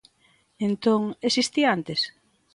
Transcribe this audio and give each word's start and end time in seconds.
Entón, 0.67 1.01
¿existía 1.29 1.67
antes? 1.75 1.99